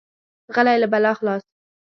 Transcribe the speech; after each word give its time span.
غلی، 0.55 0.77
له 0.81 0.87
بلا 0.93 1.11
خلاص. 1.19 1.43